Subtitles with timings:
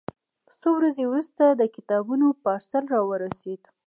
[0.59, 3.61] څو ورځې وروسته د کتابونو پارسل راورسېد.